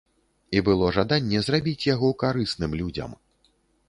І 0.55 0.61
было 0.69 0.87
жаданне 0.95 1.41
зрабіць 1.47 1.87
яго 1.89 2.09
карысным 2.23 2.71
людзям. 2.81 3.13